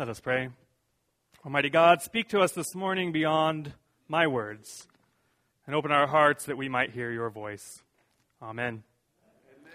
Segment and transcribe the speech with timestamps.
[0.00, 0.48] Let us pray.
[1.44, 3.74] Almighty God, speak to us this morning beyond
[4.08, 4.88] my words
[5.66, 7.82] and open our hearts that we might hear your voice.
[8.40, 8.82] Amen.
[9.60, 9.72] Amen.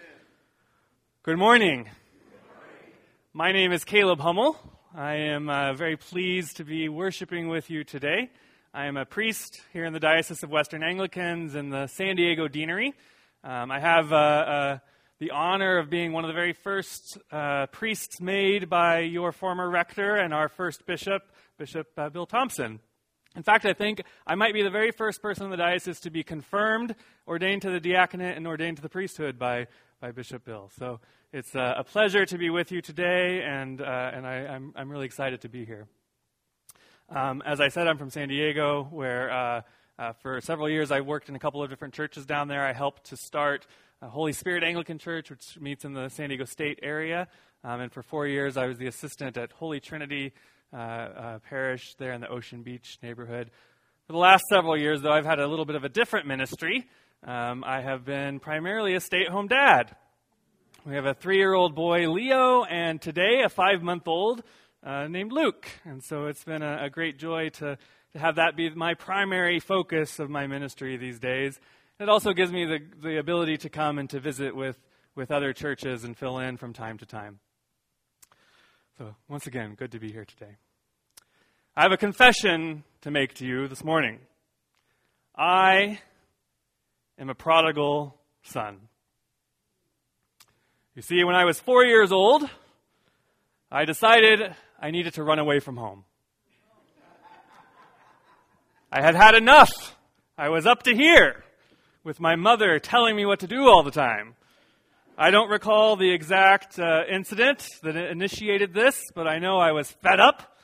[1.21, 1.83] Good morning.
[1.83, 2.93] Good morning.
[3.33, 4.57] My name is Caleb Hummel.
[4.95, 8.31] I am uh, very pleased to be worshiping with you today.
[8.73, 12.47] I am a priest here in the Diocese of Western Anglicans in the San Diego
[12.47, 12.95] Deanery.
[13.43, 14.77] Um, I have uh, uh,
[15.19, 19.69] the honor of being one of the very first uh, priests made by your former
[19.69, 21.23] rector and our first bishop,
[21.57, 22.79] Bishop uh, Bill Thompson.
[23.35, 26.09] In fact, I think I might be the very first person in the diocese to
[26.09, 26.95] be confirmed,
[27.27, 29.67] ordained to the diaconate, and ordained to the priesthood by,
[30.01, 30.69] by Bishop Bill.
[30.77, 30.99] So
[31.31, 34.73] it's uh, a pleasure to be with you today, and, uh, and I, am I'm,
[34.75, 35.87] I'm really excited to be here.
[37.09, 39.63] Um, as I said, I'm from San Diego, where
[39.97, 42.65] uh, for several years I worked in a couple of different churches down there.
[42.65, 43.65] I helped to start
[44.01, 47.27] a Holy Spirit Anglican Church, which meets in the San Diego State area.
[47.63, 50.33] Um, and for four years, I was the assistant at Holy Trinity
[50.73, 53.51] uh, uh, Parish there in the Ocean Beach neighborhood.
[54.07, 56.87] For the last several years, though, I've had a little bit of a different ministry.
[57.23, 59.95] Um, I have been primarily a stay at home dad.
[60.85, 64.43] We have a three year old boy, Leo, and today a five month old
[64.83, 65.67] uh, named Luke.
[65.85, 67.77] And so it's been a, a great joy to,
[68.15, 71.59] to have that be my primary focus of my ministry these days.
[71.99, 74.77] It also gives me the, the ability to come and to visit with,
[75.15, 77.39] with other churches and fill in from time to time.
[78.97, 80.55] So, once again, good to be here today.
[81.75, 84.19] I have a confession to make to you this morning.
[85.35, 85.99] I
[87.19, 88.77] am a prodigal son.
[90.95, 92.49] You see, when I was four years old,
[93.69, 96.05] I decided I needed to run away from home.
[98.95, 99.97] I had had enough.
[100.37, 101.43] I was up to here
[102.05, 104.35] with my mother telling me what to do all the time.
[105.17, 109.91] I don't recall the exact uh, incident that initiated this, but I know I was
[109.91, 110.57] fed up,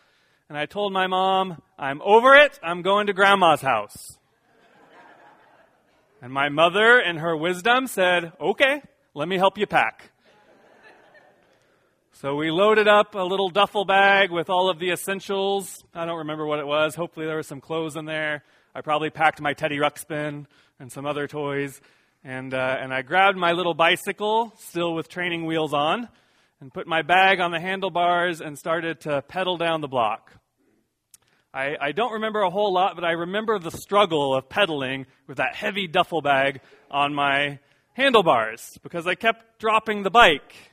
[0.48, 4.18] and I told my mom, I'm over it, I'm going to grandma's house.
[6.22, 8.82] And my mother, in her wisdom, said, Okay,
[9.14, 10.10] let me help you pack.
[12.22, 15.84] So we loaded up a little duffel bag with all of the essentials.
[15.92, 16.94] I don't remember what it was.
[16.94, 18.44] Hopefully, there were some clothes in there.
[18.76, 20.46] I probably packed my Teddy Ruxpin
[20.80, 21.82] and some other toys.
[22.24, 26.10] And, uh, and I grabbed my little bicycle, still with training wheels on,
[26.60, 30.32] and put my bag on the handlebars and started to pedal down the block.
[31.52, 35.38] I, I don't remember a whole lot, but I remember the struggle of pedaling with
[35.38, 36.62] that heavy duffel bag
[36.92, 37.58] on my
[37.94, 40.71] handlebars because I kept dropping the bike.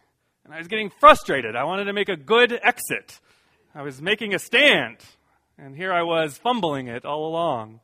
[0.48, 1.54] And I was getting frustrated.
[1.56, 3.20] I wanted to make a good exit.
[3.74, 4.96] I was making a stand.
[5.58, 7.80] And here I was fumbling it all along.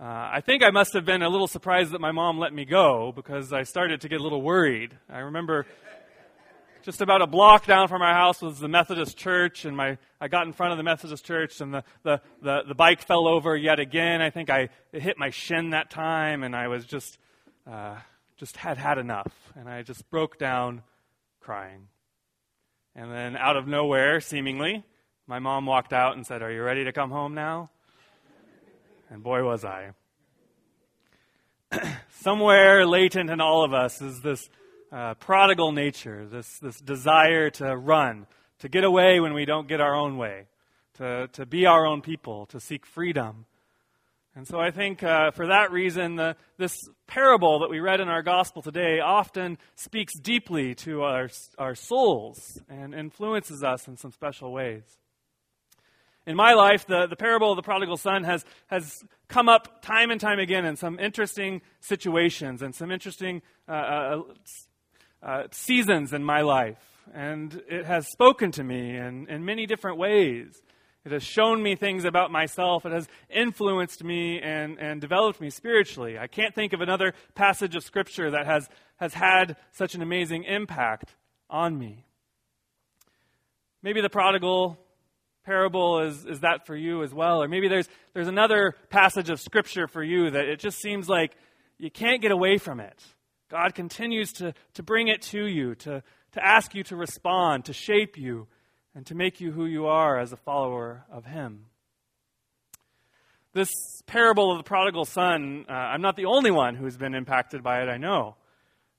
[0.00, 2.64] Uh, I think I must have been a little surprised that my mom let me
[2.64, 4.98] go because I started to get a little worried.
[5.08, 5.66] I remember
[6.82, 10.26] just about a block down from our house was the Methodist church, and my I
[10.26, 13.56] got in front of the Methodist church, and the, the, the, the bike fell over
[13.56, 14.20] yet again.
[14.20, 17.16] I think I it hit my shin that time, and I was just
[17.64, 17.94] uh,
[18.38, 20.82] just had had enough, and I just broke down
[21.40, 21.88] crying.
[22.94, 24.84] And then out of nowhere, seemingly,
[25.26, 27.70] my mom walked out and said, "Are you ready to come home now?"
[29.10, 29.92] And boy, was I.
[32.10, 34.50] Somewhere latent in all of us is this
[34.92, 38.26] uh, prodigal nature, this, this desire to run,
[38.58, 40.46] to get away when we don't get our own way,
[40.94, 43.46] to, to be our own people, to seek freedom.
[44.34, 48.08] And so I think uh, for that reason, the, this parable that we read in
[48.08, 54.12] our gospel today often speaks deeply to our, our souls and influences us in some
[54.12, 54.98] special ways
[56.28, 60.10] in my life, the, the parable of the prodigal son has, has come up time
[60.10, 64.22] and time again in some interesting situations and some interesting uh, uh,
[65.22, 66.76] uh, seasons in my life.
[67.14, 70.60] And it has spoken to me in, in many different ways.
[71.04, 72.84] It has shown me things about myself.
[72.84, 76.18] It has influenced me and, and developed me spiritually.
[76.18, 80.44] I can't think of another passage of Scripture that has, has had such an amazing
[80.44, 81.14] impact
[81.48, 82.04] on me.
[83.82, 84.78] Maybe the prodigal
[85.44, 87.42] parable is, is that for you as well?
[87.42, 91.34] Or maybe there's, there's another passage of Scripture for you that it just seems like
[91.78, 93.02] you can't get away from it.
[93.48, 96.02] God continues to, to bring it to you, to,
[96.32, 98.46] to ask you to respond, to shape you,
[98.94, 101.66] and to make you who you are as a follower of Him.
[103.52, 103.70] This
[104.06, 107.82] parable of the prodigal son, uh, I'm not the only one who's been impacted by
[107.82, 108.36] it, I know.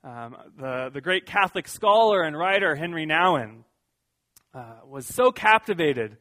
[0.03, 3.63] Um, the, the great Catholic scholar and writer Henry Nouwen
[4.53, 6.17] uh, was so captivated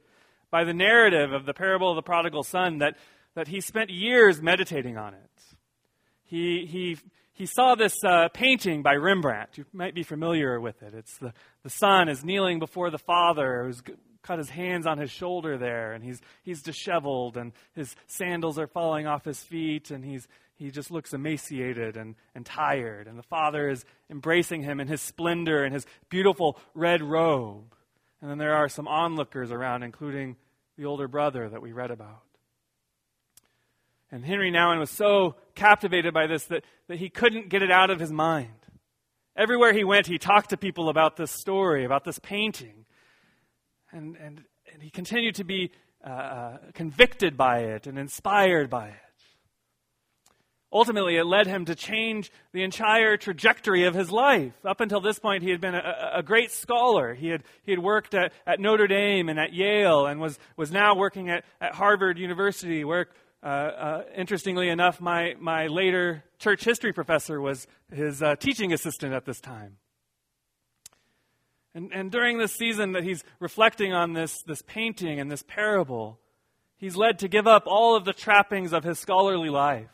[0.51, 2.97] by the narrative of the parable of the prodigal son that,
[3.35, 5.31] that he spent years meditating on it.
[6.25, 6.99] He, he,
[7.39, 9.57] he saw this uh, painting by Rembrandt.
[9.57, 10.93] You might be familiar with it.
[10.93, 11.33] It's the,
[11.63, 13.81] the son is kneeling before the father who's
[14.23, 18.67] cut his hands on his shoulder there, and he's, he's disheveled, and his sandals are
[18.67, 20.27] falling off his feet, and he's,
[20.57, 23.07] he just looks emaciated and, and tired.
[23.07, 27.73] And the father is embracing him in his splendor and his beautiful red robe.
[28.21, 30.35] And then there are some onlookers around, including
[30.77, 32.23] the older brother that we read about.
[34.11, 37.91] And Henry Nouwen was so captivated by this that, that he couldn't get it out
[37.91, 38.49] of his mind.
[39.37, 42.87] Everywhere he went, he talked to people about this story, about this painting.
[43.93, 45.71] And, and, and he continued to be
[46.05, 48.95] uh, uh, convicted by it and inspired by it.
[50.71, 54.53] Ultimately, it led him to change the entire trajectory of his life.
[54.67, 57.15] Up until this point, he had been a, a, great scholar.
[57.15, 60.71] He had, he had worked at, at Notre Dame and at Yale and was, was
[60.71, 63.09] now working at, at Harvard University, where,
[63.43, 69.15] uh, uh, interestingly enough, my, my later church history professor was his uh, teaching assistant
[69.15, 69.77] at this time.
[71.75, 76.19] And, and during this season that he's reflecting on this, this painting and this parable,
[76.77, 79.91] he's led to give up all of the trappings of his scholarly life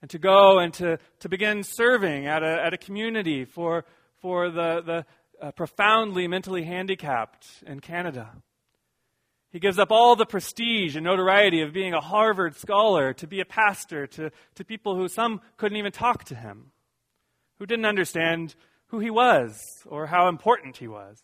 [0.00, 3.84] and to go and to, to begin serving at a, at a community for,
[4.20, 5.06] for the, the
[5.44, 8.30] uh, profoundly mentally handicapped in Canada.
[9.52, 13.40] He gives up all the prestige and notoriety of being a Harvard scholar to be
[13.40, 16.72] a pastor to, to people who some couldn't even talk to him,
[17.58, 18.54] who didn't understand
[18.86, 21.22] who he was or how important he was,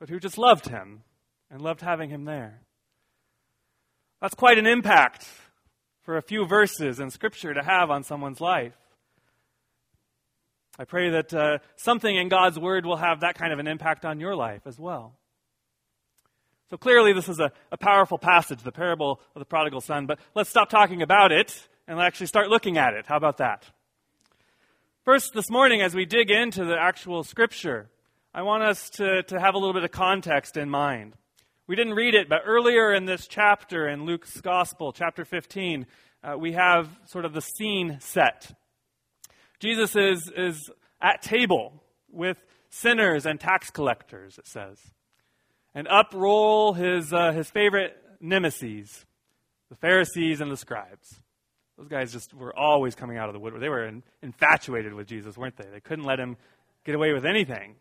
[0.00, 1.02] but who just loved him
[1.50, 2.62] and loved having him there.
[4.22, 5.26] That's quite an impact
[6.00, 8.74] for a few verses in Scripture to have on someone's life.
[10.78, 14.06] I pray that uh, something in God's Word will have that kind of an impact
[14.06, 15.14] on your life as well.
[16.70, 20.18] So clearly, this is a, a powerful passage, the parable of the prodigal son, but
[20.34, 23.04] let's stop talking about it and actually start looking at it.
[23.06, 23.66] How about that?
[25.04, 27.90] First, this morning, as we dig into the actual Scripture,
[28.32, 31.14] I want us to, to have a little bit of context in mind.
[31.66, 35.86] We didn't read it, but earlier in this chapter in Luke's Gospel, chapter 15,
[36.22, 38.56] uh, we have sort of the scene set.
[39.60, 40.70] Jesus is, is
[41.02, 42.38] at table with
[42.70, 44.78] sinners and tax collectors, it says.
[45.74, 49.04] And up roll his, uh, his favorite nemesis,
[49.70, 51.20] the Pharisees and the scribes.
[51.76, 53.60] Those guys just were always coming out of the woodwork.
[53.60, 55.68] They were in, infatuated with Jesus, weren't they?
[55.72, 56.36] They couldn't let him
[56.84, 57.74] get away with anything.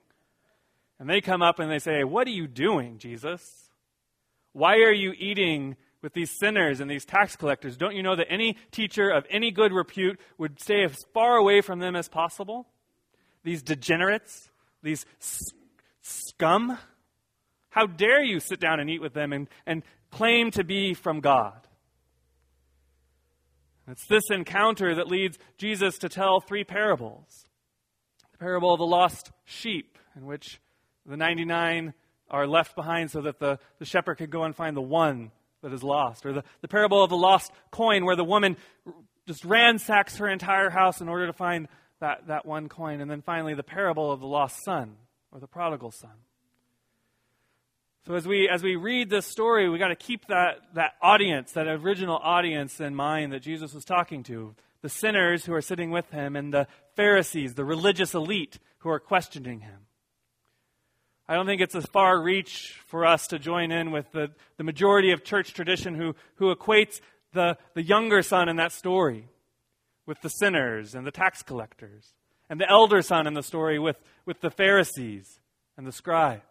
[0.99, 3.69] And they come up and they say, What are you doing, Jesus?
[4.53, 7.77] Why are you eating with these sinners and these tax collectors?
[7.77, 11.61] Don't you know that any teacher of any good repute would stay as far away
[11.61, 12.67] from them as possible?
[13.43, 14.49] These degenerates,
[14.81, 15.05] these
[16.01, 16.77] scum?
[17.73, 19.81] How dare you sit down and eat with them and, and
[20.11, 21.67] claim to be from God?
[23.87, 27.47] It's this encounter that leads Jesus to tell three parables.
[28.31, 30.61] The parable of the lost sheep, in which
[31.07, 31.95] the 99
[32.29, 35.31] are left behind so that the, the shepherd could go and find the one
[35.63, 36.27] that is lost.
[36.27, 38.55] Or the, the parable of the lost coin, where the woman
[39.25, 41.67] just ransacks her entire house in order to find
[42.01, 43.01] that, that one coin.
[43.01, 44.95] And then finally, the parable of the lost son,
[45.31, 46.13] or the prodigal son.
[48.05, 51.53] So as we as we read this story, we got to keep that that audience,
[51.53, 55.89] that original audience in mind that Jesus was talking to, the sinners who are sitting
[55.89, 59.87] with him and the Pharisees, the religious elite who are questioning him.
[61.27, 64.63] I don't think it's a far reach for us to join in with the, the
[64.63, 66.99] majority of church tradition who, who equates
[67.31, 69.29] the, the younger son in that story
[70.05, 72.13] with the sinners and the tax collectors,
[72.49, 73.95] and the elder son in the story with,
[74.25, 75.39] with the Pharisees
[75.77, 76.43] and the scribes.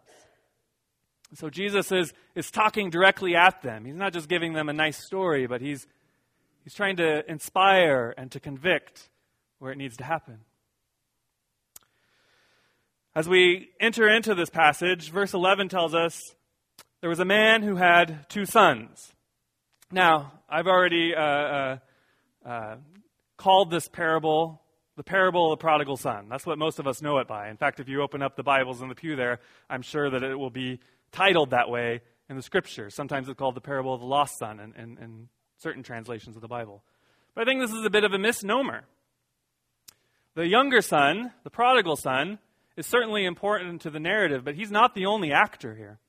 [1.35, 3.85] So Jesus is, is talking directly at them.
[3.85, 5.87] He's not just giving them a nice story, but he's,
[6.63, 9.09] he's trying to inspire and to convict
[9.59, 10.39] where it needs to happen.
[13.15, 16.19] As we enter into this passage, verse 11 tells us
[17.01, 19.13] there was a man who had two sons.
[19.91, 21.77] Now, I've already uh, uh,
[22.45, 22.75] uh,
[23.37, 24.59] called this parable
[24.95, 26.27] the parable of the prodigal son.
[26.29, 27.49] That's what most of us know it by.
[27.49, 30.21] In fact, if you open up the Bibles in the pew there, I'm sure that
[30.21, 30.79] it will be
[31.13, 32.89] titled that way in the scripture.
[32.89, 36.41] Sometimes it's called the parable of the lost son in, in, in certain translations of
[36.41, 36.83] the Bible.
[37.33, 38.83] But I think this is a bit of a misnomer.
[40.35, 42.39] The younger son, the prodigal son,
[42.75, 45.99] is certainly important to the narrative, but he's not the only actor here.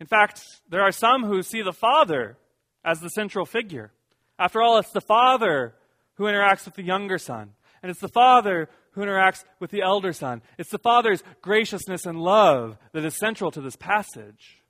[0.00, 2.38] In fact, there are some who see the father
[2.84, 3.92] as the central figure.
[4.38, 5.74] After all, it's the father
[6.14, 10.12] who interacts with the younger son, and it's the father who interacts with the elder
[10.12, 10.42] son.
[10.58, 14.62] It's the father's graciousness and love that is central to this passage.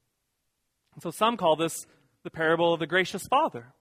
[0.95, 1.87] And so some call this
[2.25, 3.73] the parable of the gracious father.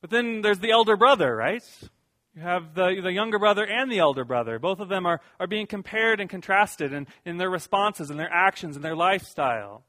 [0.00, 1.62] But then there's the elder brother, right?
[2.34, 4.58] You have the, the younger brother and the elder brother.
[4.58, 8.32] Both of them are, are being compared and contrasted in, in their responses and their
[8.32, 9.84] actions and their lifestyle.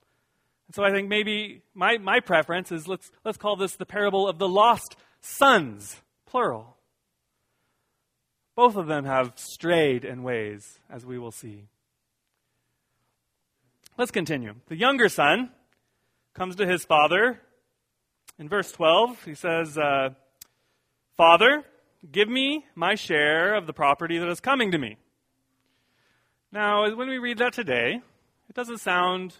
[0.67, 4.27] And so I think maybe my, my preference is let's, let's call this the parable
[4.27, 6.75] of the lost sons, plural.
[8.55, 11.67] Both of them have strayed in ways, as we will see.
[13.97, 14.55] Let's continue.
[14.67, 15.49] The younger son
[16.33, 17.39] comes to his father.
[18.39, 20.09] In verse 12, he says, uh,
[21.15, 21.63] Father,
[22.11, 24.97] give me my share of the property that is coming to me.
[26.51, 28.01] Now, when we read that today,
[28.49, 29.35] it doesn't sound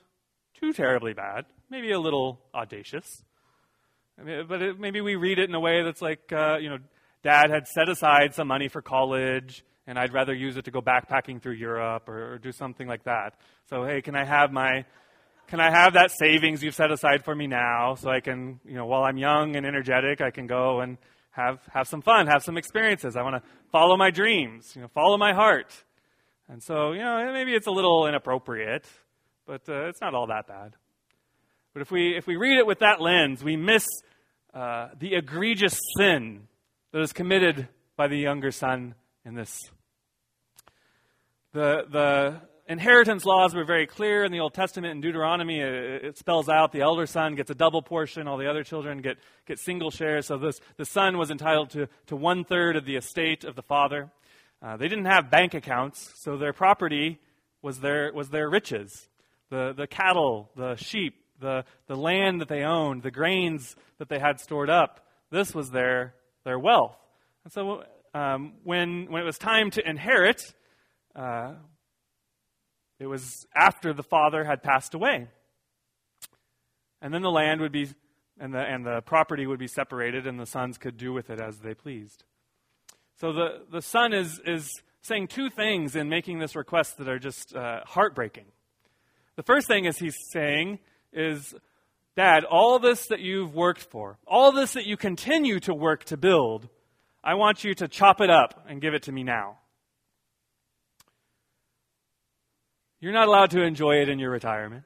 [0.60, 3.24] too terribly bad, maybe a little audacious.
[4.20, 6.70] I mean, but it, maybe we read it in a way that's like, uh, you
[6.70, 6.78] know,
[7.24, 10.82] dad had set aside some money for college, and I'd rather use it to go
[10.82, 13.36] backpacking through Europe or, or do something like that.
[13.70, 14.86] So, hey, can I have my,
[15.48, 18.76] can I have that savings you've set aside for me now so I can, you
[18.76, 20.98] know, while I'm young and energetic, I can go and
[21.32, 23.16] have, have some fun, have some experiences.
[23.16, 25.74] I want to follow my dreams, you know, follow my heart.
[26.50, 28.86] And so, you know, maybe it's a little inappropriate,
[29.48, 30.76] but uh, it's not all that bad.
[31.74, 33.86] But if we, if we read it with that lens, we miss
[34.54, 36.48] uh, the egregious sin
[36.94, 38.96] that is committed by the younger son
[39.26, 39.70] in this.
[41.52, 44.94] The, the inheritance laws were very clear in the Old Testament.
[44.94, 48.50] In Deuteronomy, it, it, spells out the elder son gets a double portion, all the
[48.50, 50.28] other children get, get single shares.
[50.28, 53.64] So this, the son was entitled to, to one third of the estate of the
[53.64, 54.10] father.
[54.62, 57.20] Uh, they didn't have bank accounts, so their property
[57.62, 59.10] was their, was their riches
[59.50, 64.18] the, the cattle, the sheep, the, the land that they owned, the grains that they
[64.18, 65.06] had stored up.
[65.30, 66.96] This was their, their wealth.
[67.44, 67.84] And so
[68.14, 70.42] um, when, when it was time to inherit,
[71.16, 71.54] uh,
[73.00, 75.28] it was after the father had passed away.
[77.02, 77.90] And then the land would be,
[78.40, 81.42] and the, and the property would be separated, and the sons could do with it
[81.42, 82.24] as they pleased.
[83.20, 84.70] So the, the son is, is
[85.02, 88.46] saying two things in making this request that are just uh, heartbreaking.
[89.36, 90.80] The first thing is he's saying
[91.12, 91.54] is,
[92.16, 96.18] Dad, all this that you've worked for, all this that you continue to work to
[96.18, 96.70] build,
[97.24, 99.58] I want you to chop it up and give it to me now.
[103.00, 104.86] You're not allowed to enjoy it in your retirement.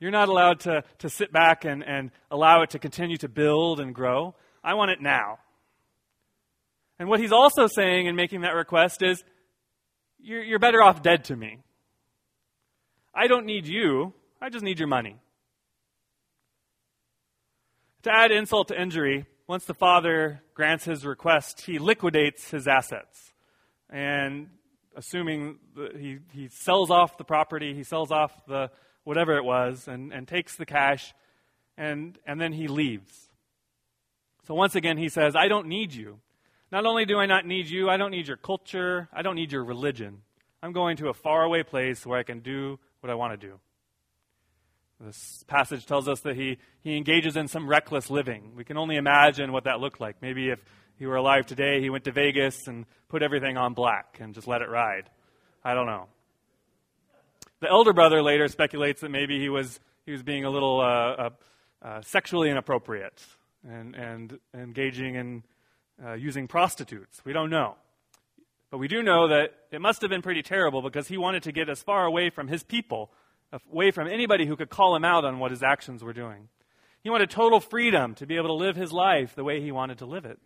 [0.00, 3.80] You're not allowed to, to sit back and, and allow it to continue to build
[3.80, 4.34] and grow.
[4.62, 5.38] I want it now.
[6.98, 9.22] And what he's also saying in making that request is,
[10.18, 11.60] you're, you're better off dead to me.
[13.14, 15.16] I don't need you, I just need your money.
[18.08, 23.34] To add insult to injury, once the father grants his request, he liquidates his assets.
[23.90, 24.48] And
[24.96, 28.70] assuming that he, he sells off the property, he sells off the
[29.04, 31.12] whatever it was, and, and takes the cash,
[31.76, 33.28] and, and then he leaves.
[34.46, 36.18] So once again, he says, I don't need you.
[36.72, 39.52] Not only do I not need you, I don't need your culture, I don't need
[39.52, 40.22] your religion.
[40.62, 43.60] I'm going to a faraway place where I can do what I want to do.
[45.00, 48.52] This passage tells us that he, he engages in some reckless living.
[48.56, 50.16] We can only imagine what that looked like.
[50.20, 50.58] Maybe if
[50.98, 54.48] he were alive today, he went to Vegas and put everything on black and just
[54.48, 55.08] let it ride.
[55.64, 56.06] I don't know.
[57.60, 60.84] The elder brother later speculates that maybe he was, he was being a little uh,
[60.84, 61.30] uh,
[61.82, 63.24] uh, sexually inappropriate
[63.68, 65.42] and, and engaging in
[66.04, 67.20] uh, using prostitutes.
[67.24, 67.74] We don't know.
[68.70, 71.52] But we do know that it must have been pretty terrible because he wanted to
[71.52, 73.10] get as far away from his people,
[73.70, 76.48] away from anybody who could call him out on what his actions were doing.
[77.02, 79.98] He wanted total freedom to be able to live his life the way he wanted
[79.98, 80.38] to live it.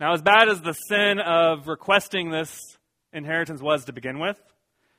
[0.00, 2.58] Now, as bad as the sin of requesting this
[3.12, 4.36] inheritance was to begin with,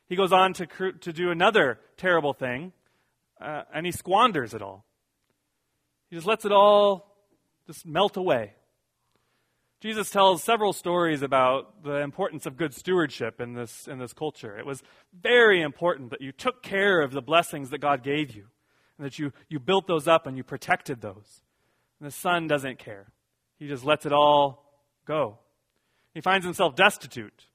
[0.08, 0.66] he goes on to,
[1.02, 2.72] to do another terrible thing,
[3.42, 4.86] uh, and he squanders it all.
[6.10, 7.14] He just lets it all
[7.68, 8.54] just melt away.
[9.82, 14.58] Jesus tells several stories about the importance of good stewardship in this, in this culture.
[14.58, 14.82] It was
[15.22, 18.46] very important that you took care of the blessings that God gave you,
[18.98, 21.42] and that you, you built those up and you protected those.
[22.00, 23.12] And the son doesn't care,
[23.60, 24.66] he just lets it all
[25.06, 25.40] go.
[26.14, 27.46] He finds himself destitute.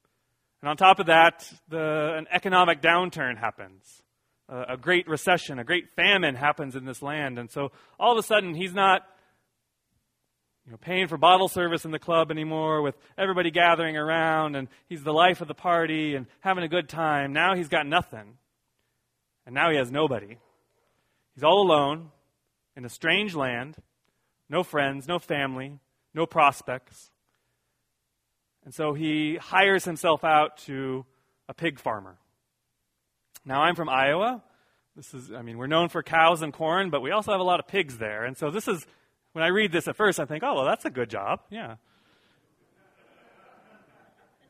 [0.60, 4.02] And on top of that, the, an economic downturn happens.
[4.48, 7.38] A, a great recession, a great famine happens in this land.
[7.38, 9.02] And so all of a sudden, he's not
[10.70, 14.68] you know, paying for bottle service in the club anymore with everybody gathering around and
[14.88, 17.32] he's the life of the party and having a good time.
[17.32, 18.38] Now he's got nothing.
[19.44, 20.38] And now he has nobody.
[21.34, 22.12] He's all alone
[22.76, 23.78] in a strange land,
[24.48, 25.80] no friends, no family,
[26.14, 27.10] no prospects.
[28.64, 31.04] And so he hires himself out to
[31.48, 32.16] a pig farmer.
[33.44, 34.40] Now I'm from Iowa.
[34.94, 37.44] This is, I mean, we're known for cows and corn, but we also have a
[37.44, 38.24] lot of pigs there.
[38.24, 38.86] And so this is
[39.32, 41.40] when I read this at first, I think, oh, well, that's a good job.
[41.50, 41.76] Yeah.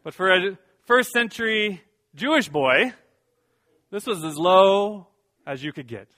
[0.02, 1.82] But for a first century
[2.14, 2.92] Jewish boy,
[3.90, 5.08] this was as low
[5.46, 6.08] as you could get.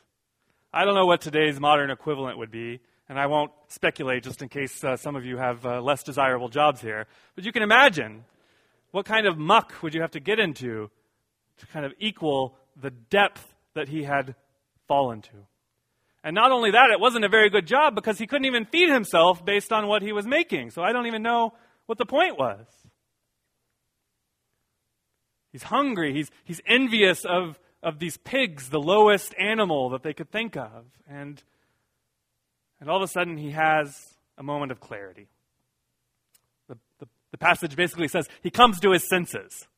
[0.73, 4.49] I don't know what today's modern equivalent would be, and I won't speculate just in
[4.49, 7.07] case uh, some of you have uh, less desirable jobs here.
[7.35, 8.25] But you can imagine
[8.93, 10.91] what kind of muck would you have to get into
[11.59, 14.35] to kind of equal the depth that he had
[14.87, 15.47] fallen to.
[16.25, 18.89] And not only that, it wasn't a very good job because he couldn't even feed
[18.89, 20.71] himself based on what he was making.
[20.71, 21.53] So I don't even know
[21.87, 22.65] what the point was.
[25.51, 26.15] He's hungry.
[26.15, 30.85] He's, he's envious of, of these pigs, the lowest animal that they could think of.
[31.09, 31.43] And
[32.83, 33.97] and all of a sudden, he has
[34.37, 35.29] a moment of clarity.
[36.69, 39.69] The, the, the passage basically says he comes to his senses.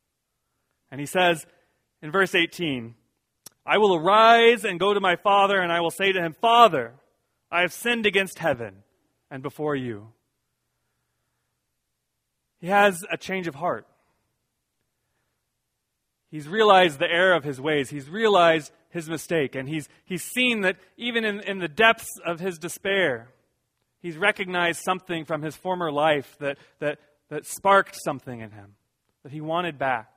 [0.91, 1.45] And he says
[2.01, 2.95] in verse 18,
[3.67, 6.93] I will arise and go to my father, and I will say to him, Father,
[7.51, 8.83] I have sinned against heaven
[9.31, 10.09] and before you.
[12.61, 13.87] He has a change of heart.
[16.31, 17.91] He's realized the error of his ways.
[17.91, 19.55] He's realized his mistake.
[19.55, 23.29] And he's, he's seen that even in, in the depths of his despair,
[24.01, 28.75] he's recognized something from his former life that, that, that sparked something in him
[29.23, 30.14] that he wanted back.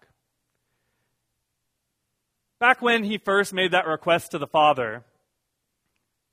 [2.60, 5.04] Back when he first made that request to the Father,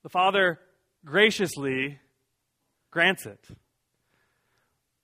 [0.03, 0.59] the Father
[1.05, 1.99] graciously
[2.91, 3.41] grants it.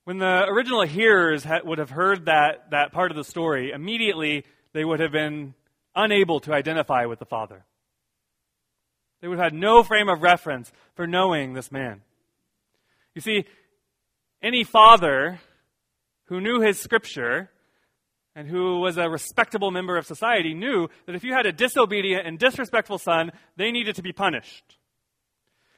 [0.05, 4.85] When the original hearers would have heard that, that part of the story, immediately they
[4.85, 5.55] would have been
[5.95, 7.65] unable to identify with the Father.
[9.21, 12.01] They would have had no frame of reference for knowing this man.
[13.15, 13.45] You see,
[14.43, 15.41] any father
[16.25, 17.51] who knew his scripture
[18.35, 22.27] and who was a respectable member of society knew that if you had a disobedient
[22.27, 24.79] and disrespectful son, they needed to be punished.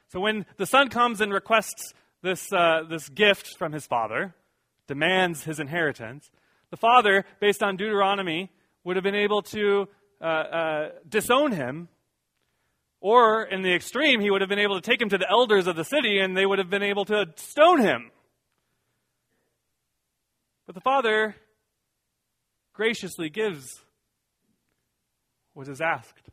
[0.09, 4.35] So when the son comes and requests this, uh, this gift from his father,
[4.87, 6.29] demands his inheritance,
[6.69, 8.51] the father, based on Deuteronomy,
[8.83, 9.87] would have been able to
[10.21, 11.87] uh, uh, disown him.
[12.99, 15.67] Or, in the extreme, he would have been able to take him to the elders
[15.67, 18.11] of the city and they would have been able to stone him.
[20.65, 21.35] But the father
[22.73, 23.81] graciously gives
[25.53, 26.29] what is asked.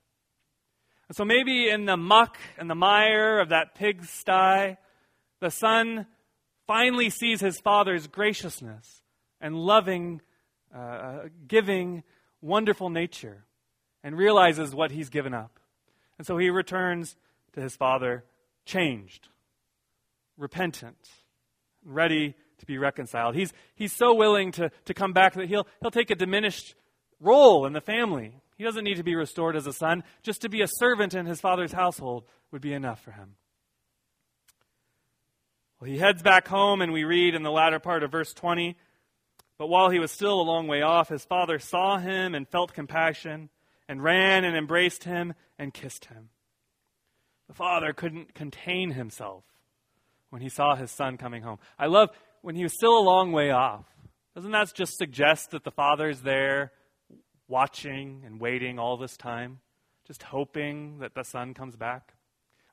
[1.09, 4.76] And so maybe in the muck and the mire of that pigsty,
[5.40, 6.07] the son
[6.66, 9.03] finally sees his father's graciousness
[9.40, 10.20] and loving,
[10.74, 12.03] uh, giving,
[12.40, 13.44] wonderful nature
[14.03, 15.59] and realizes what he's given up.
[16.16, 17.16] And so he returns
[17.55, 18.24] to his father
[18.64, 19.29] changed,
[20.37, 21.11] repentant,
[21.85, 23.35] ready to be reconciled.
[23.35, 26.75] He's, he's so willing to, to come back that he'll, he'll take a diminished
[27.20, 28.35] role in the family.
[28.57, 30.05] He doesn't need to be restored as a son.
[30.23, 33.35] Just to be a servant in his father's household would be enough for him.
[35.81, 38.77] Well, he heads back home, and we read in the latter part of verse 20
[39.57, 42.75] But while he was still a long way off, his father saw him and felt
[42.75, 43.49] compassion
[43.88, 46.29] and ran and embraced him and kissed him.
[47.49, 49.42] The father couldn't contain himself
[50.29, 51.59] when he saw his son coming home.
[51.79, 52.11] I love
[52.42, 53.85] when he was still a long way off.
[54.35, 56.72] Doesn't that just suggest that the father's there
[57.48, 59.59] watching and waiting all this time,
[60.07, 62.14] just hoping that the son comes back?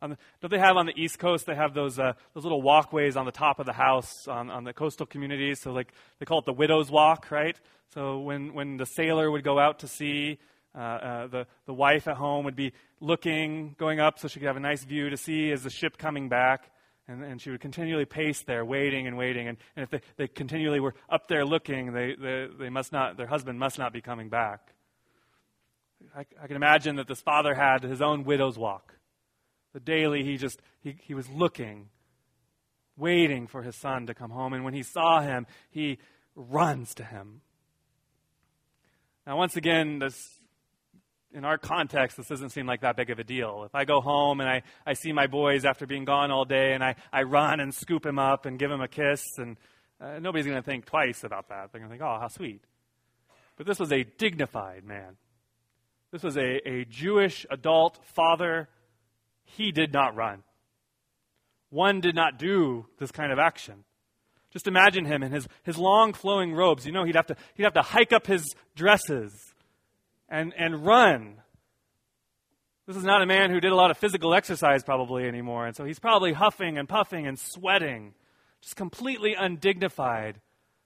[0.02, 1.48] The, don't they have on the East Coast?
[1.48, 4.64] They have those uh, those little walkways on the top of the house on, on
[4.64, 5.60] the coastal communities.
[5.62, 7.60] So like they call it the widow's walk, right?
[7.94, 10.38] So when when the sailor would go out to sea,
[10.76, 14.48] uh, uh, the, the wife at home would be looking, going up so she could
[14.48, 16.70] have a nice view to see is the ship coming back.
[17.08, 19.48] And, and she would continually pace there, waiting and waiting.
[19.48, 23.16] And, and if they, they continually were up there looking, they, they, they must not,
[23.16, 24.74] their husband must not be coming back.
[26.16, 28.96] I, I can imagine that this father had his own widow's walk.
[29.74, 31.90] The daily, he just, he, he was looking,
[32.98, 34.54] waiting for his son to come home.
[34.54, 36.00] And when he saw him, he
[36.36, 37.42] runs to him.
[39.26, 40.37] Now, once again, this
[41.34, 43.64] in our context, this doesn't seem like that big of a deal.
[43.66, 46.74] If I go home and I, I see my boys after being gone all day
[46.74, 49.58] and I, I run and scoop him up and give him a kiss, and
[50.00, 51.72] uh, nobody's going to think twice about that.
[51.72, 52.62] They're going to think, oh, how sweet.
[53.58, 55.18] But this was a dignified man.
[56.12, 58.70] This was a, a Jewish adult father.
[59.44, 60.44] He did not run.
[61.70, 63.84] One did not do this kind of action.
[64.52, 66.86] Just imagine him in his, his long flowing robes.
[66.86, 69.47] You know, he'd have, to, he'd have to hike up his dresses
[70.30, 71.42] and, and run.
[72.86, 75.76] This is not a man who did a lot of physical exercise probably anymore, and
[75.76, 78.14] so he's probably huffing and puffing and sweating,
[78.62, 80.40] just completely undignified,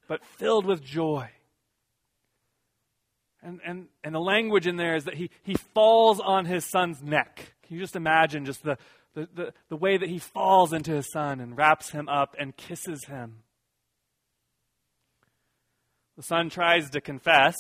[0.08, 1.30] but filled with joy.
[3.44, 7.02] And, and, and the language in there is that he, he falls on his son's
[7.02, 7.54] neck.
[7.64, 8.78] Can you just imagine just the,
[9.16, 12.56] the, the, the way that he falls into his son and wraps him up and
[12.56, 13.38] kisses him?
[16.18, 17.56] The son tries to confess,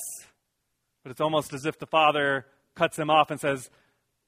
[1.03, 3.69] but it's almost as if the father cuts him off and says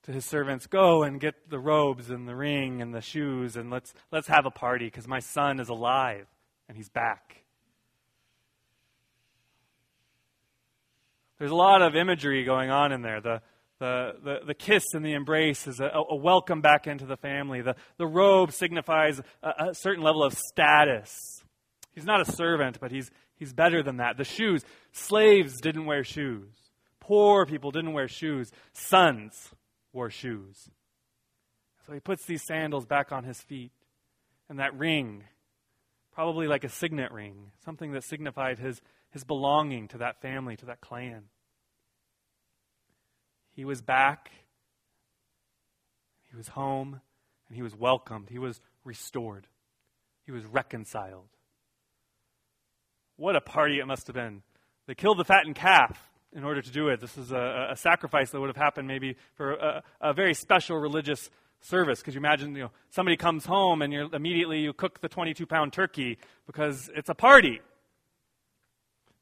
[0.04, 3.70] to his servants, Go and get the robes and the ring and the shoes, and
[3.70, 6.28] let's, let's have a party because my son is alive
[6.68, 7.44] and he's back.
[11.40, 13.20] There's a lot of imagery going on in there.
[13.20, 13.42] The,
[13.80, 17.62] the, the, the kiss and the embrace is a, a, welcome back into the family.
[17.62, 21.44] The, the robe signifies a, a certain level of status.
[21.92, 24.18] He's not a servant, but he's, he's better than that.
[24.18, 26.48] The shoes, slaves didn't wear shoes.
[27.04, 28.50] Poor people didn't wear shoes.
[28.72, 29.50] Sons
[29.92, 30.70] wore shoes.
[31.86, 33.74] So he puts these sandals back on his feet.
[34.48, 35.26] And that ring,
[36.14, 40.66] probably like a signet ring, something that signified his, his belonging to that family, to
[40.68, 41.24] that clan.
[43.52, 44.32] He was back,
[46.32, 47.02] he was home,
[47.48, 48.30] and he was welcomed.
[48.30, 49.48] He was restored,
[50.26, 51.28] he was reconciled.
[53.18, 54.42] What a party it must have been.
[54.88, 57.00] They killed the fattened calf in order to do it.
[57.00, 60.78] This is a, a sacrifice that would have happened maybe for a, a very special
[60.78, 61.30] religious
[61.62, 62.00] service.
[62.00, 65.46] Because you imagine, you know, somebody comes home and you immediately you cook the 22
[65.46, 67.62] pound turkey because it's a party.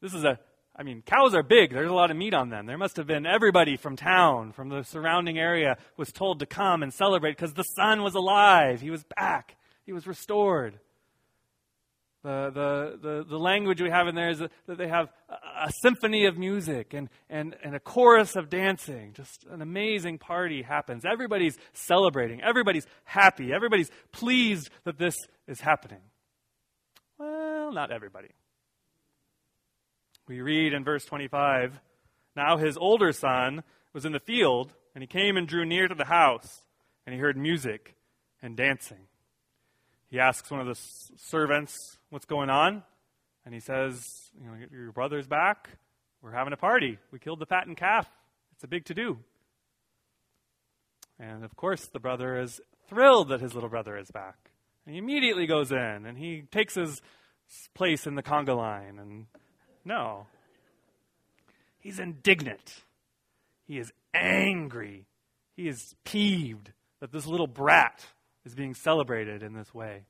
[0.02, 0.40] This is a
[0.74, 1.74] I mean, cows are big.
[1.74, 2.66] There's a lot of meat on them.
[2.66, 6.82] There must have been everybody from town, from the surrounding area, was told to come
[6.82, 8.82] and celebrate because the son was alive.
[8.82, 9.58] He was back.
[9.86, 10.80] He was restored.
[12.24, 15.72] The, the, the, the language we have in there is that they have a, a
[15.82, 19.14] symphony of music and, and, and a chorus of dancing.
[19.14, 21.04] Just an amazing party happens.
[21.04, 22.40] Everybody's celebrating.
[22.42, 23.52] Everybody's happy.
[23.52, 25.16] Everybody's pleased that this
[25.48, 26.02] is happening.
[27.18, 28.30] Well, not everybody.
[30.28, 31.80] We read in verse 25
[32.36, 35.96] Now his older son was in the field, and he came and drew near to
[35.96, 36.62] the house,
[37.06, 37.96] and he heard music
[38.42, 39.08] and dancing.
[40.10, 40.80] He asks one of the
[41.18, 42.84] servants, What's going on?
[43.46, 45.70] And he says, you know, Your brother's back.
[46.22, 47.00] We're having a party.
[47.10, 48.06] We killed the fattened calf.
[48.54, 49.20] It's a big to do.
[51.18, 54.52] And of course, the brother is thrilled that his little brother is back.
[54.86, 57.02] And he immediately goes in and he takes his
[57.74, 59.28] place in the conga line and
[59.86, 60.28] no.
[61.80, 62.84] He's indignant.
[63.66, 65.06] He is angry.
[65.56, 68.06] He is peeved that this little brat
[68.44, 70.04] is being celebrated in this way.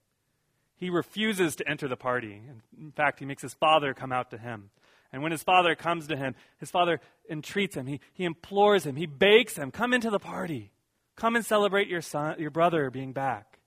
[0.81, 2.41] He refuses to enter the party.
[2.75, 4.71] In fact, he makes his father come out to him.
[5.13, 7.85] And when his father comes to him, his father entreats him.
[7.85, 8.95] He, he implores him.
[8.95, 10.71] He begs him, Come into the party.
[11.15, 13.59] Come and celebrate your, son, your brother being back.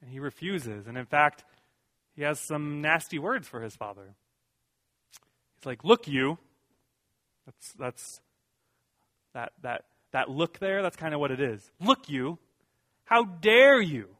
[0.00, 0.86] And he refuses.
[0.86, 1.42] And in fact,
[2.14, 4.14] he has some nasty words for his father.
[5.56, 6.38] He's like, look, you.
[7.46, 8.20] That's, that's
[9.34, 11.68] that, that, that look there, that's kind of what it is.
[11.80, 12.38] Look, you.
[13.06, 14.10] How dare you?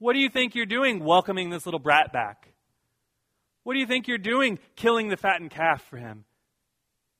[0.00, 2.48] What do you think you're doing welcoming this little brat back?
[3.62, 6.24] What do you think you're doing killing the fattened calf for him?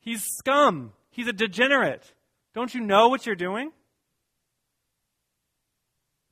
[0.00, 0.94] He's scum.
[1.10, 2.14] He's a degenerate.
[2.54, 3.70] Don't you know what you're doing?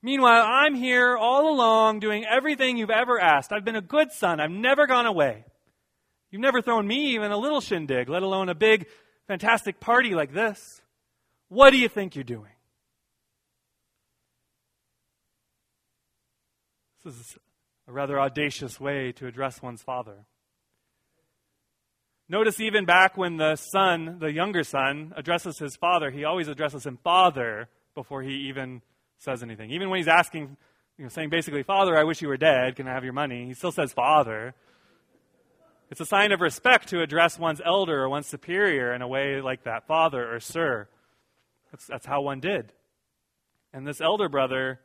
[0.03, 3.53] Meanwhile, I'm here all along doing everything you've ever asked.
[3.53, 4.41] I've been a good son.
[4.41, 5.45] I've never gone away.
[6.31, 8.87] You've never thrown me even a little shindig, let alone a big,
[9.27, 10.81] fantastic party like this.
[11.49, 12.53] What do you think you're doing?
[17.17, 17.39] Is
[17.87, 20.27] a rather audacious way to address one's father.
[22.29, 26.85] Notice even back when the son, the younger son, addresses his father, he always addresses
[26.85, 28.83] him father before he even
[29.19, 29.71] says anything.
[29.71, 30.57] Even when he's asking,
[30.99, 33.47] you know, saying basically, Father, I wish you were dead, can I have your money?
[33.47, 34.55] He still says father.
[35.91, 39.41] It's a sign of respect to address one's elder or one's superior in a way
[39.41, 40.87] like that, father or sir.
[41.73, 42.73] That's, that's how one did.
[43.73, 44.81] And this elder brother,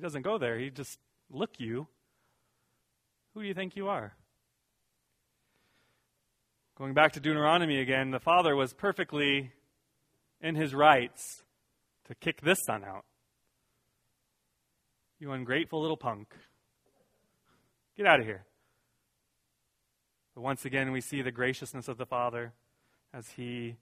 [0.00, 0.58] he doesn't go there.
[0.58, 0.98] He just,
[1.30, 1.86] look you.
[3.34, 4.14] Who do you think you are?
[6.78, 9.52] Going back to Deuteronomy again, the father was perfectly
[10.40, 11.42] in his rights
[12.08, 13.04] to kick this son out.
[15.18, 16.34] You ungrateful little punk.
[17.94, 18.46] Get out of here.
[20.34, 22.54] But once again, we see the graciousness of the Father
[23.12, 23.76] as he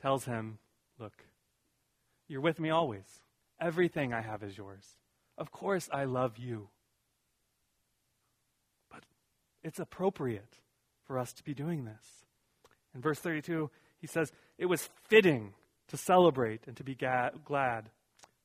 [0.00, 0.58] tells him,
[1.00, 1.24] Look,
[2.28, 3.20] you're with me always.
[3.60, 4.84] Everything I have is yours.
[5.38, 6.68] Of course, I love you.
[8.90, 9.04] But
[9.62, 10.58] it's appropriate
[11.06, 12.24] for us to be doing this.
[12.94, 15.52] In verse 32, he says, It was fitting
[15.88, 17.90] to celebrate and to be ga- glad.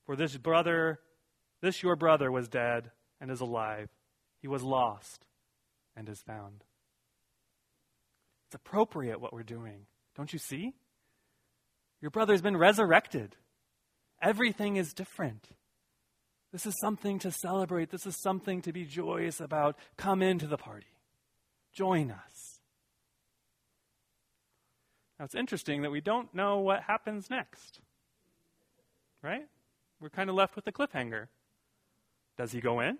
[0.05, 0.99] For this brother,
[1.61, 3.89] this your brother was dead and is alive.
[4.41, 5.25] He was lost
[5.95, 6.63] and is found.
[8.47, 9.85] It's appropriate what we're doing.
[10.17, 10.73] Don't you see?
[12.01, 13.35] Your brother's been resurrected.
[14.21, 15.47] Everything is different.
[16.51, 17.91] This is something to celebrate.
[17.91, 19.77] This is something to be joyous about.
[19.97, 20.87] Come into the party.
[21.73, 22.59] Join us.
[25.17, 27.79] Now, it's interesting that we don't know what happens next.
[29.21, 29.47] Right?
[29.99, 31.27] We're kind of left with the cliffhanger.
[32.37, 32.97] Does he go in?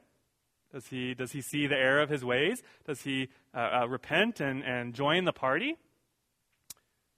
[0.72, 2.62] Does he, does he see the error of his ways?
[2.86, 5.76] Does he uh, uh, repent and, and join the party?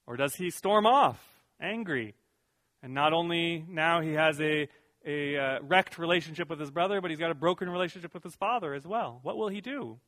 [0.08, 1.22] Or does he storm off,
[1.62, 2.16] angry?
[2.82, 4.68] And not only now he has a,
[5.06, 8.36] a uh, wrecked relationship with his brother, but he's got a broken relationship with his
[8.36, 9.20] father as well.
[9.24, 10.00] What will he do?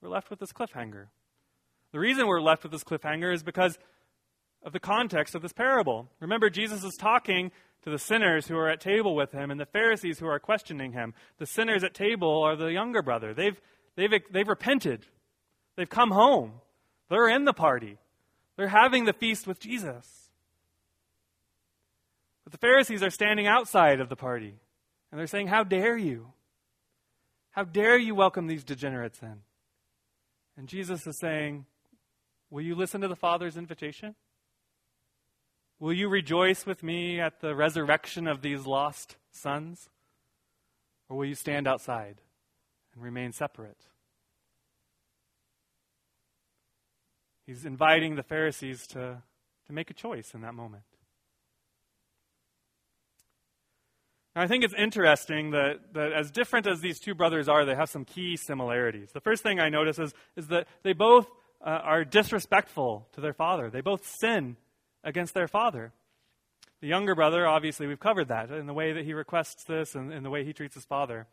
[0.00, 1.06] We're left with this cliffhanger.
[1.92, 3.78] The reason we're left with this cliffhanger is because
[4.62, 6.08] of the context of this parable.
[6.20, 7.50] Remember, Jesus is talking
[7.82, 10.92] to the sinners who are at table with him and the Pharisees who are questioning
[10.92, 11.14] him.
[11.38, 13.34] The sinners at table are the younger brother.
[13.34, 13.60] They've,
[13.96, 15.06] they've, they've repented,
[15.76, 16.60] they've come home,
[17.08, 17.98] they're in the party,
[18.56, 20.19] they're having the feast with Jesus.
[22.50, 24.56] But the Pharisees are standing outside of the party
[25.10, 26.32] and they're saying, How dare you?
[27.52, 29.42] How dare you welcome these degenerates in?
[30.56, 31.66] And Jesus is saying,
[32.50, 34.16] Will you listen to the Father's invitation?
[35.78, 39.88] Will you rejoice with me at the resurrection of these lost sons?
[41.08, 42.20] Or will you stand outside
[42.94, 43.86] and remain separate?
[47.46, 49.22] He's inviting the Pharisees to,
[49.66, 50.82] to make a choice in that moment.
[54.34, 57.74] Now, I think it's interesting that, that as different as these two brothers are, they
[57.74, 59.10] have some key similarities.
[59.12, 61.26] The first thing I notice is, is that they both
[61.60, 63.70] uh, are disrespectful to their father.
[63.70, 64.56] They both sin
[65.02, 65.92] against their father.
[66.80, 70.12] The younger brother, obviously, we've covered that in the way that he requests this and
[70.12, 71.26] in the way he treats his father.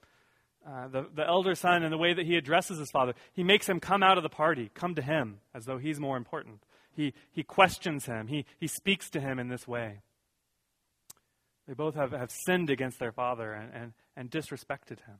[0.68, 3.70] Uh, the, the elder son, in the way that he addresses his father, he makes
[3.70, 6.62] him come out of the party, come to him, as though he's more important.
[6.94, 10.02] He, he questions him, he, he speaks to him in this way.
[11.68, 15.18] They both have, have sinned against their father and, and, and disrespected him.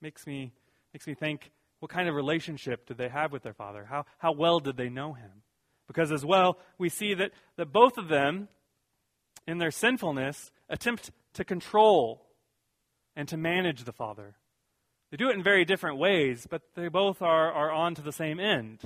[0.00, 0.52] Makes me,
[0.94, 3.86] makes me think what kind of relationship did they have with their father?
[3.88, 5.42] How, how well did they know him?
[5.86, 8.48] Because as well, we see that, that both of them,
[9.46, 12.26] in their sinfulness, attempt to control
[13.16, 14.36] and to manage the Father.
[15.10, 18.12] They do it in very different ways, but they both are, are on to the
[18.12, 18.78] same end.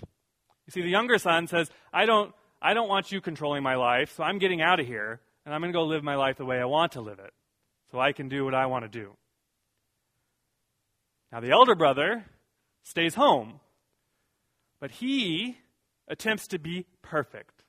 [0.66, 2.32] You see, the younger son says, I don't,
[2.62, 5.60] I don't want you controlling my life, so I'm getting out of here, and I'm
[5.60, 7.32] going to go live my life the way I want to live it,
[7.90, 9.10] so I can do what I want to do.
[11.32, 12.24] Now, the elder brother
[12.82, 13.60] stays home,
[14.80, 15.58] but he
[16.08, 17.64] attempts to be perfect.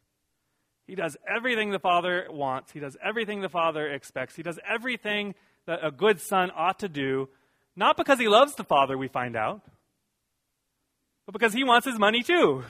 [0.87, 5.33] He does everything the Father wants, he does everything the Father expects, he does everything
[5.65, 7.27] that a good son ought to do,
[7.75, 9.61] not because he loves the Father, we find out,
[11.25, 12.63] but because he wants his money too.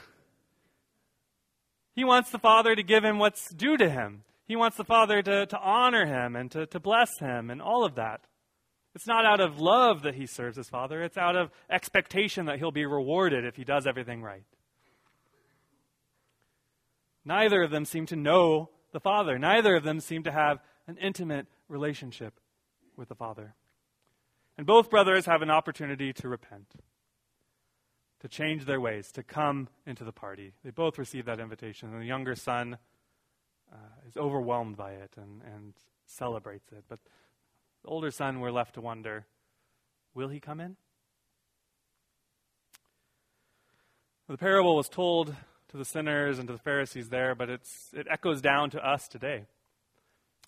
[1.94, 4.24] He wants the Father to give him what's due to him.
[4.48, 7.84] He wants the Father to, to honor him and to, to bless him and all
[7.84, 8.22] of that.
[8.94, 12.60] It's not out of love that he serves his Father, it's out of expectation that
[12.60, 14.46] he'll be rewarded if he does everything right.
[17.26, 19.38] Neither of them seem to know the Father.
[19.40, 22.40] Neither of them seem to have an intimate relationship
[22.96, 23.56] with the Father.
[24.58, 26.76] And both brothers have an opportunity to repent,
[28.22, 30.54] to change their ways, to come into the party.
[30.64, 31.92] They both receive that invitation.
[31.92, 32.78] And the younger son
[33.76, 35.74] uh, is overwhelmed by it and, and
[36.06, 36.84] celebrates it.
[36.88, 37.00] But
[37.84, 39.26] the older son, we're left to wonder
[40.14, 40.78] will he come in?
[44.30, 45.36] The parable was told
[45.70, 49.08] to the sinners and to the Pharisees there, but it's, it echoes down to us
[49.08, 49.46] today.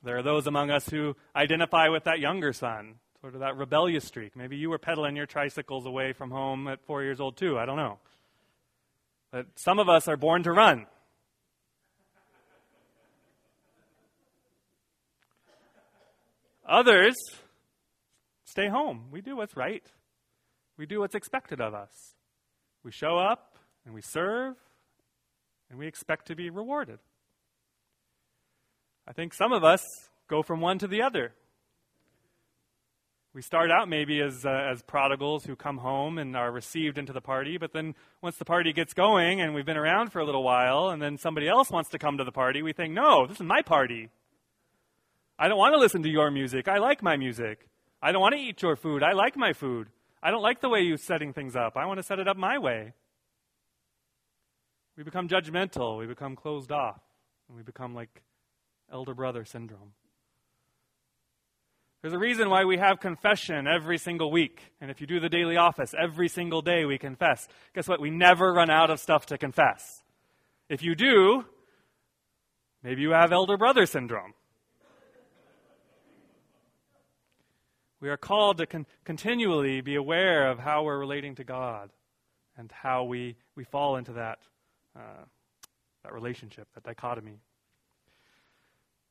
[0.04, 4.06] There are those among us who identify with that younger son, sort of that rebellious
[4.06, 4.36] streak.
[4.36, 7.60] Maybe you were pedaling your tricycles away from home at four years old, too.
[7.60, 8.00] I don't know.
[9.32, 10.88] But some of us are born to run.
[16.68, 17.16] Others
[18.46, 19.06] stay home.
[19.12, 19.84] We do what's right,
[20.78, 22.16] we do what's expected of us.
[22.84, 24.56] We show up and we serve
[25.70, 27.00] and we expect to be rewarded.
[29.08, 29.82] I think some of us
[30.28, 31.34] go from one to the other.
[33.34, 37.14] We start out maybe as, uh, as prodigals who come home and are received into
[37.14, 40.26] the party, but then once the party gets going and we've been around for a
[40.26, 43.28] little while, and then somebody else wants to come to the party, we think, no,
[43.28, 44.10] this is my party.
[45.40, 46.68] I don't want to listen to your music.
[46.68, 47.68] I like my music.
[48.02, 49.04] I don't want to eat your food.
[49.04, 49.90] I like my food.
[50.22, 51.78] I don't like the way you're setting things up.
[51.78, 52.94] I want to set it up my way.
[54.98, 57.00] We become judgmental, we become closed off,
[57.48, 58.24] and we become like
[58.92, 59.94] elder brother syndrome.
[62.02, 64.62] There's a reason why we have confession every single week.
[64.82, 67.48] And if you do the daily office, every single day we confess.
[67.76, 68.00] Guess what?
[68.00, 70.02] We never run out of stuff to confess.
[70.70, 71.46] If you do,
[72.84, 74.34] maybe you have elder brother syndrome.
[78.00, 81.90] We are called to con- continually be aware of how we're relating to God
[82.56, 84.40] and how we, we fall into that,
[84.96, 85.26] uh,
[86.04, 87.40] that relationship, that dichotomy.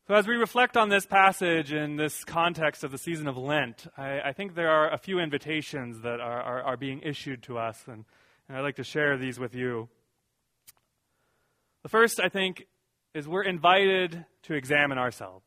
[0.07, 3.89] So, as we reflect on this passage in this context of the season of Lent,
[3.99, 7.59] I, I think there are a few invitations that are, are, are being issued to
[7.59, 8.05] us, and,
[8.49, 9.89] and I'd like to share these with you.
[11.83, 12.69] The first, I think,
[13.15, 15.45] is we're invited to examine ourselves.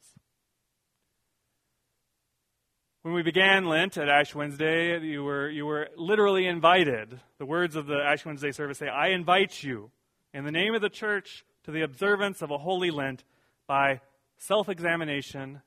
[3.01, 7.21] When we began Lent at Ash Wednesday, you were, you were literally invited.
[7.37, 9.91] The words of the Ash Wednesday service say, I invite you,
[10.33, 13.23] in the name of the church, to the observance of a holy Lent
[13.67, 14.01] by
[14.37, 15.61] self examination,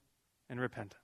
[0.51, 0.99] and repentance.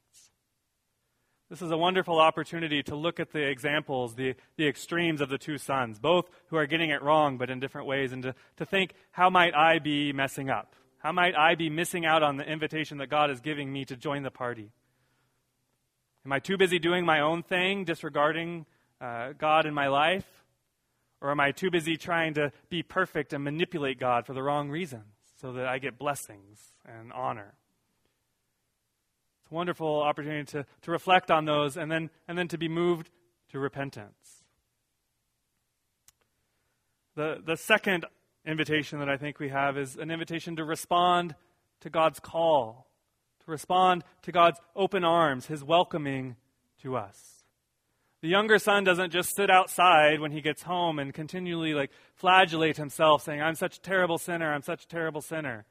[1.48, 5.38] This is a wonderful opportunity to look at the examples, the, the extremes of the
[5.38, 8.66] two sons, both who are getting it wrong but in different ways, and to, to
[8.66, 10.74] think, how might I be messing up?
[10.98, 13.96] How might I be missing out on the invitation that God is giving me to
[13.96, 14.72] join the party?
[16.28, 18.66] Am I too busy doing my own thing, disregarding
[19.00, 20.26] uh, God in my life?
[21.22, 24.68] Or am I too busy trying to be perfect and manipulate God for the wrong
[24.68, 25.06] reasons
[25.40, 27.54] so that I get blessings and honor?
[29.40, 32.68] It's a wonderful opportunity to, to reflect on those and then, and then to be
[32.68, 33.08] moved
[33.52, 34.44] to repentance.
[37.16, 38.04] The, the second
[38.44, 41.36] invitation that I think we have is an invitation to respond
[41.80, 42.87] to God's call,
[43.48, 46.36] respond to God's open arms, His welcoming
[46.82, 47.38] to us.
[48.20, 52.76] The younger son doesn't just sit outside when he gets home and continually like flagellate
[52.76, 55.66] himself saying, I'm such a terrible sinner, I'm such a terrible sinner.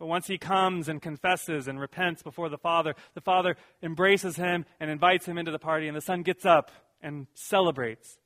[0.00, 4.64] But once he comes and confesses and repents before the Father, the Father embraces him
[4.80, 8.18] and invites him into the party, and the Son gets up and celebrates.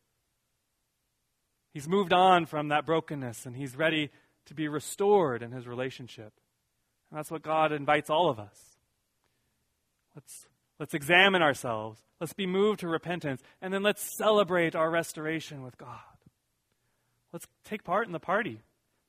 [1.74, 4.10] He's moved on from that brokenness and he's ready
[4.46, 6.32] to be restored in his relationship.
[7.10, 8.75] And that's what God invites all of us.
[10.16, 10.46] Let's,
[10.80, 12.00] let's examine ourselves.
[12.20, 13.42] Let's be moved to repentance.
[13.62, 16.00] And then let's celebrate our restoration with God.
[17.32, 18.62] Let's take part in the party.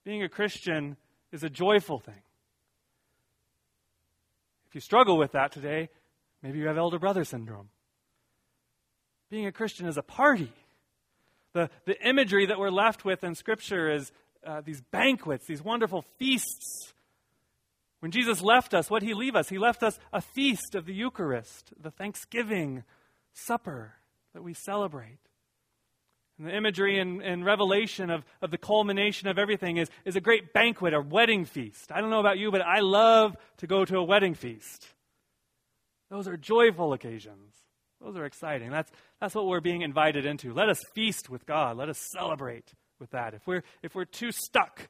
[0.04, 0.98] Being a Christian
[1.32, 2.22] is a joyful thing.
[4.68, 5.90] If you struggle with that today,
[6.44, 7.70] maybe you have elder brother syndrome.
[9.30, 10.52] Being a Christian is a party.
[11.54, 14.12] The, the imagery that we're left with in Scripture is
[14.46, 16.94] uh, these banquets, these wonderful feasts.
[18.00, 19.50] When Jesus left us, what did he leave us?
[19.50, 22.84] He left us a feast of the Eucharist, the Thanksgiving
[23.34, 23.94] supper
[24.34, 25.20] that we celebrate.
[26.38, 30.22] And the imagery and, in Revelation of, of the culmination of everything is, is a
[30.22, 31.92] great banquet, a wedding feast.
[31.92, 34.88] I don't know about you, but I love to go to a wedding feast.
[36.12, 37.56] Those are joyful occasions.
[38.00, 38.70] Those are exciting.
[38.70, 40.54] That's, that's what we're being invited into.
[40.54, 41.78] Let us feast with God.
[41.78, 43.34] Let us celebrate with that.
[43.34, 44.88] If we're, if we're too stuck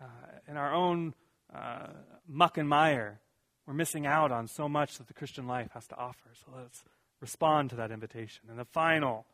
[0.00, 0.06] uh,
[0.48, 1.14] in our own
[1.54, 1.86] uh,
[2.28, 3.20] muck and mire,
[3.66, 6.30] we're missing out on so much that the Christian life has to offer.
[6.34, 6.84] So let's
[7.20, 8.44] respond to that invitation.
[8.50, 9.26] And the final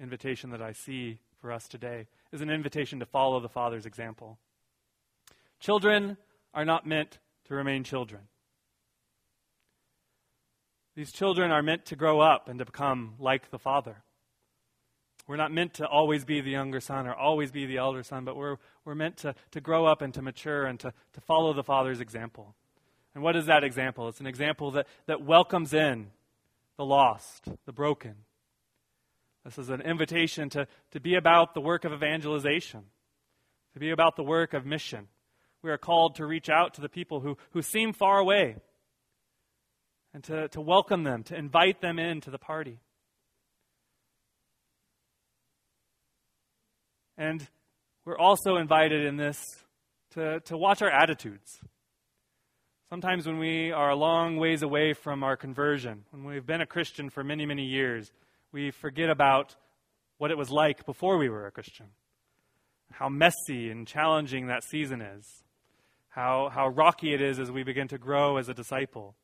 [0.00, 4.38] invitation that I see for us today is an invitation to follow the Father's example.
[5.60, 6.16] Children
[6.54, 8.22] are not meant to remain children.
[10.96, 14.02] These children are meant to grow up and to become like the Father.
[15.30, 18.24] We're not meant to always be the younger son or always be the elder son,
[18.24, 21.52] but we're, we're meant to, to grow up and to mature and to, to follow
[21.52, 22.56] the Father's example.
[23.14, 24.08] And what is that example?
[24.08, 26.08] It's an example that, that welcomes in
[26.76, 28.16] the lost, the broken,
[29.44, 32.82] this is an invitation to, to be about the work of evangelization,
[33.74, 35.06] to be about the work of mission.
[35.62, 38.56] We are called to reach out to the people who, who seem far away
[40.12, 42.80] and to, to welcome them, to invite them into the party.
[47.20, 47.46] And
[48.06, 49.44] we're also invited in this
[50.14, 51.60] to, to watch our attitudes.
[52.88, 56.66] Sometimes when we are a long ways away from our conversion, when we've been a
[56.66, 58.10] Christian for many, many years,
[58.52, 59.54] we forget about
[60.16, 61.88] what it was like before we were a Christian.
[62.90, 65.44] How messy and challenging that season is.
[66.08, 69.14] How, how rocky it is as we begin to grow as a disciple.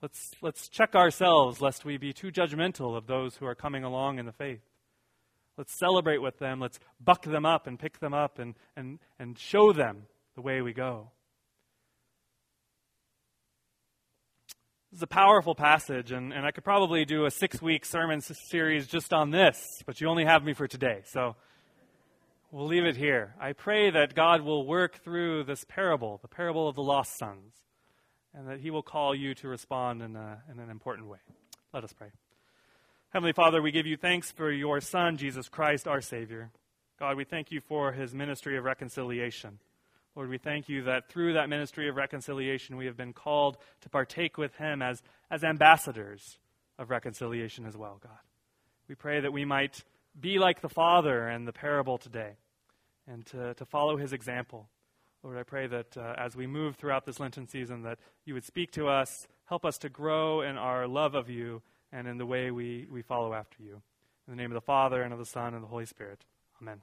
[0.00, 4.20] Let's, let's check ourselves lest we be too judgmental of those who are coming along
[4.20, 4.62] in the faith.
[5.58, 6.60] Let's celebrate with them.
[6.60, 10.04] Let's buck them up and pick them up and, and, and show them
[10.36, 11.10] the way we go.
[14.92, 18.20] This is a powerful passage, and, and I could probably do a six week sermon
[18.20, 21.34] series just on this, but you only have me for today, so
[22.52, 23.34] we'll leave it here.
[23.40, 27.52] I pray that God will work through this parable, the parable of the lost sons,
[28.32, 31.18] and that He will call you to respond in, a, in an important way.
[31.74, 32.08] Let us pray.
[33.10, 36.50] Heavenly Father, we give you thanks for your Son, Jesus Christ, our Savior.
[36.98, 39.60] God, we thank you for His ministry of reconciliation.
[40.14, 43.88] Lord, we thank you that through that ministry of reconciliation, we have been called to
[43.88, 46.38] partake with him as, as ambassadors
[46.78, 48.18] of reconciliation as well, God.
[48.88, 49.84] We pray that we might
[50.20, 52.32] be like the Father and the parable today
[53.06, 54.68] and to, to follow his example.
[55.22, 58.44] Lord, I pray that uh, as we move throughout this Lenten season, that you would
[58.44, 61.62] speak to us, help us to grow in our love of you
[61.92, 63.82] and in the way we, we follow after you.
[64.26, 66.24] In the name of the Father, and of the Son, and the Holy Spirit.
[66.60, 66.80] Amen.